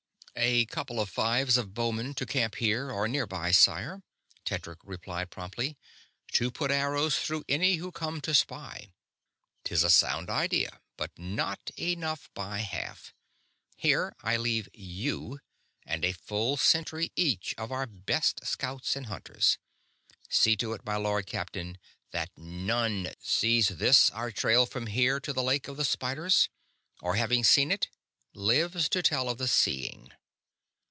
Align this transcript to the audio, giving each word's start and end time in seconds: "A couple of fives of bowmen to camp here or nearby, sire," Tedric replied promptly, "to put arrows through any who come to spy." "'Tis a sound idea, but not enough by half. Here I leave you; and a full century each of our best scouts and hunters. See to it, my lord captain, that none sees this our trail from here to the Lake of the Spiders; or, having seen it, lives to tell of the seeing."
"A 0.37 0.65
couple 0.65 0.99
of 0.99 1.07
fives 1.09 1.55
of 1.57 1.75
bowmen 1.75 2.15
to 2.15 2.25
camp 2.25 2.55
here 2.55 2.89
or 2.89 3.07
nearby, 3.07 3.51
sire," 3.51 4.01
Tedric 4.43 4.79
replied 4.83 5.29
promptly, 5.29 5.77
"to 6.31 6.49
put 6.49 6.71
arrows 6.71 7.19
through 7.19 7.43
any 7.49 7.75
who 7.75 7.91
come 7.91 8.21
to 8.21 8.33
spy." 8.33 8.93
"'Tis 9.63 9.83
a 9.83 9.91
sound 9.91 10.29
idea, 10.31 10.81
but 10.97 11.11
not 11.19 11.69
enough 11.77 12.31
by 12.33 12.59
half. 12.59 13.13
Here 13.75 14.15
I 14.23 14.35
leave 14.37 14.67
you; 14.73 15.41
and 15.85 16.03
a 16.03 16.13
full 16.13 16.57
century 16.57 17.11
each 17.15 17.53
of 17.57 17.71
our 17.71 17.85
best 17.85 18.43
scouts 18.47 18.95
and 18.95 19.07
hunters. 19.07 19.59
See 20.27 20.55
to 20.55 20.73
it, 20.73 20.83
my 20.83 20.95
lord 20.95 21.27
captain, 21.27 21.77
that 22.11 22.31
none 22.35 23.13
sees 23.19 23.67
this 23.67 24.09
our 24.09 24.31
trail 24.31 24.65
from 24.65 24.87
here 24.87 25.19
to 25.19 25.33
the 25.33 25.43
Lake 25.43 25.67
of 25.67 25.77
the 25.77 25.85
Spiders; 25.85 26.49
or, 26.99 27.15
having 27.15 27.43
seen 27.43 27.69
it, 27.69 27.89
lives 28.33 28.89
to 28.89 29.03
tell 29.03 29.29
of 29.29 29.37
the 29.37 29.47
seeing." 29.47 30.11